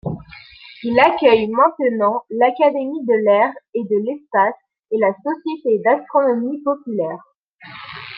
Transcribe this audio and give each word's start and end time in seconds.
Il 0.81 0.99
accueille 0.99 1.47
maintenant 1.51 2.23
l'Académie 2.31 3.05
de 3.05 3.23
l'air 3.23 3.53
et 3.75 3.83
de 3.83 4.03
l'espace 4.03 4.55
et 4.89 4.97
la 4.97 5.13
Société 5.13 5.79
d'Astronomie 5.85 6.63
Populaire. 6.63 7.23